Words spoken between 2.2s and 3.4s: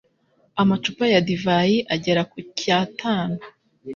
ku icyatanu